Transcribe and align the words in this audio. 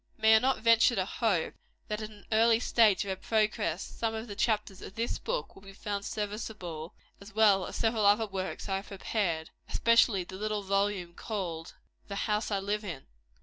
May 0.17 0.35
I 0.35 0.39
not 0.39 0.57
venture 0.63 0.95
to 0.95 1.05
hope, 1.05 1.53
that 1.87 2.01
at 2.01 2.09
an 2.09 2.25
early 2.31 2.59
stage 2.59 3.05
of 3.05 3.09
her 3.11 3.15
progress, 3.15 3.83
some 3.83 4.15
of 4.15 4.27
the 4.27 4.35
chapters 4.35 4.81
of 4.81 4.95
this 4.95 5.19
book 5.19 5.53
will 5.53 5.61
be 5.61 5.73
found 5.73 6.05
serviceable, 6.05 6.95
as 7.19 7.35
well 7.35 7.67
as 7.67 7.75
several 7.75 8.07
other 8.07 8.25
works 8.25 8.67
I 8.67 8.77
have 8.77 8.87
prepared, 8.87 9.51
especially 9.69 10.23
the 10.23 10.37
little 10.37 10.63
volume 10.63 11.13
called 11.13 11.75
the 12.07 12.15
"House 12.15 12.49
I 12.49 12.57
Live 12.57 12.83
In?" 12.83 13.05